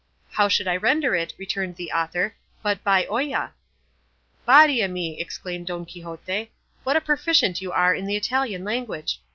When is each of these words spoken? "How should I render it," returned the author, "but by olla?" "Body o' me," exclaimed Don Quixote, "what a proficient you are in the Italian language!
"How 0.31 0.47
should 0.47 0.67
I 0.67 0.77
render 0.77 1.13
it," 1.13 1.35
returned 1.37 1.75
the 1.75 1.91
author, 1.91 2.33
"but 2.63 2.83
by 2.83 3.05
olla?" 3.05 3.53
"Body 4.47 4.83
o' 4.83 4.87
me," 4.87 5.19
exclaimed 5.19 5.67
Don 5.67 5.85
Quixote, 5.85 6.49
"what 6.83 6.95
a 6.97 7.01
proficient 7.01 7.61
you 7.61 7.71
are 7.71 7.93
in 7.93 8.07
the 8.07 8.15
Italian 8.17 8.63
language! 8.63 9.19